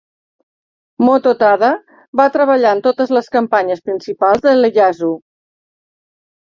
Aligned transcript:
Mototada 1.09 1.69
va 2.21 2.27
treballar 2.37 2.73
en 2.77 2.81
totes 2.89 3.15
les 3.19 3.31
campanyes 3.39 3.87
principals 3.91 4.45
de 4.49 4.57
Ieyasu. 4.63 5.17